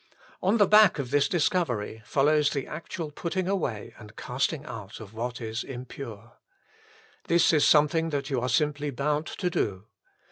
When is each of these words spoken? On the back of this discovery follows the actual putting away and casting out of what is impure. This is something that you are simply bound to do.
On 0.41 0.57
the 0.57 0.65
back 0.65 0.97
of 0.97 1.11
this 1.11 1.29
discovery 1.29 2.01
follows 2.05 2.49
the 2.49 2.65
actual 2.65 3.11
putting 3.11 3.47
away 3.47 3.93
and 3.99 4.15
casting 4.15 4.65
out 4.65 4.99
of 4.99 5.13
what 5.13 5.39
is 5.39 5.63
impure. 5.63 6.37
This 7.25 7.53
is 7.53 7.67
something 7.67 8.09
that 8.09 8.27
you 8.31 8.41
are 8.41 8.49
simply 8.49 8.89
bound 8.89 9.27
to 9.27 9.51
do. 9.51 9.85